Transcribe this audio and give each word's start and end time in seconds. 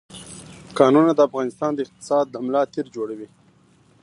کانونه 0.77 1.11
د 1.15 1.19
افغانستان 1.29 1.71
د 1.73 1.79
اقتصاد 1.85 2.27
ملا 2.45 2.61
تیر 2.73 2.85
جوړوي. 2.95 3.27